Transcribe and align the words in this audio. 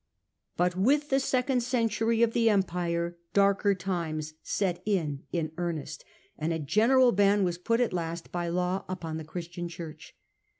But 0.57 0.75
with 0.75 1.09
the 1.11 1.19
second 1.19 1.61
century 1.61 2.23
of 2.23 2.33
the 2.33 2.49
empire 2.49 3.19
darker 3.35 3.75
times 3.75 4.33
set 4.41 4.81
in 4.83 5.25
in 5.31 5.51
earnest, 5.57 6.03
and 6.39 6.51
a 6.51 6.57
general 6.57 7.11
ban 7.11 7.43
was 7.43 7.59
put 7.59 7.79
at 7.79 7.93
last 7.93 8.31
by 8.31 8.47
law 8.49 8.83
upon 8.89 9.17
the 9.17 9.23
Christian 9.23 9.69
church. 9.69 10.15